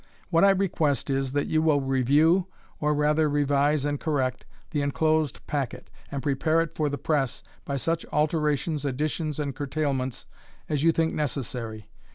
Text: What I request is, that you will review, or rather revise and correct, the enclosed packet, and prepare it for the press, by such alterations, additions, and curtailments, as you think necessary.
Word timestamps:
What 0.31 0.43
I 0.43 0.49
request 0.49 1.11
is, 1.11 1.31
that 1.33 1.45
you 1.45 1.61
will 1.61 1.79
review, 1.79 2.47
or 2.79 2.95
rather 2.95 3.29
revise 3.29 3.85
and 3.85 3.99
correct, 3.99 4.45
the 4.71 4.81
enclosed 4.81 5.45
packet, 5.45 5.91
and 6.11 6.23
prepare 6.23 6.59
it 6.61 6.73
for 6.73 6.89
the 6.89 6.97
press, 6.97 7.43
by 7.65 7.77
such 7.77 8.03
alterations, 8.11 8.83
additions, 8.83 9.39
and 9.39 9.55
curtailments, 9.55 10.25
as 10.67 10.81
you 10.81 10.91
think 10.91 11.13
necessary. 11.13 11.87